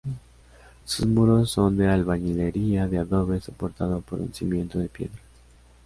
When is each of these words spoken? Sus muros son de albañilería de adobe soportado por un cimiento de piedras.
Sus 0.83 1.05
muros 1.05 1.51
son 1.51 1.77
de 1.77 1.87
albañilería 1.87 2.87
de 2.87 2.97
adobe 2.97 3.39
soportado 3.39 4.01
por 4.01 4.19
un 4.19 4.33
cimiento 4.33 4.79
de 4.79 4.89
piedras. 4.89 5.21